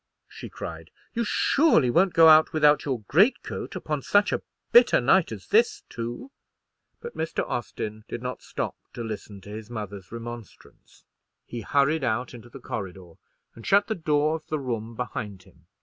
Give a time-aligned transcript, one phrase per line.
[0.27, 5.49] she cried, "you surely won't go out without your greatcoat—upon such a bitter night as
[5.49, 6.31] this, too!"
[6.99, 7.47] But Mr.
[7.47, 11.05] Austin did not stop to listen to his mother's remonstrance;
[11.45, 13.13] he hurried out into the corridor,
[13.53, 15.67] and shut the door of the room behind him.